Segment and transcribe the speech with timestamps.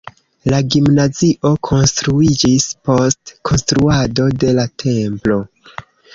[0.51, 5.41] La gimnazio konstruiĝis post konstruado de la templo.